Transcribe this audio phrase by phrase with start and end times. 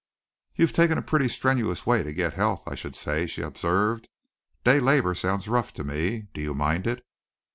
[0.55, 4.09] "You've taken a pretty strenuous way to get health, I should say," she observed.
[4.63, 6.25] "Day labor sounds rough to me.
[6.33, 7.05] Do you mind it?"